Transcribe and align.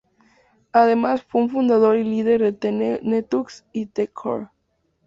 Además 0.71 1.21
fue 1.21 1.43
el 1.43 1.51
fundador 1.51 1.95
y 1.95 2.03
líder 2.03 2.41
de 2.41 2.53
The 2.53 2.71
Nexus 3.03 3.65
y 3.71 3.85
The 3.85 4.07
Corre. 4.07 4.47